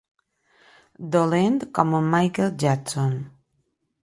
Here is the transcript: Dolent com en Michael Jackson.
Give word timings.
Dolent 1.15 1.59
com 1.81 1.93
en 2.01 2.09
Michael 2.15 2.51
Jackson. 2.65 3.15